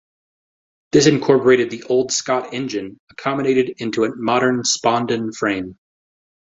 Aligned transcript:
This 0.93 1.05
incorporated 1.05 1.69
the 1.69 1.83
old 1.83 2.11
Scott 2.11 2.55
engine 2.55 2.99
accommodated 3.11 3.75
into 3.77 4.03
a 4.03 4.15
modern 4.15 4.63
Spondon 4.63 5.31
frame. 5.31 5.77